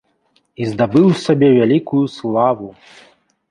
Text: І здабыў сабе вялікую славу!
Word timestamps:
І 0.63 0.69
здабыў 0.69 1.05
сабе 1.25 1.47
вялікую 1.59 2.03
славу! 2.17 2.75